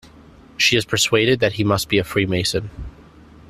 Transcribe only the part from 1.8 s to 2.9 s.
be a Freemason.